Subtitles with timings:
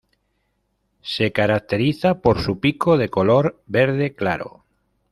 [1.03, 4.65] Se caracteriza por su pico de color verde claro.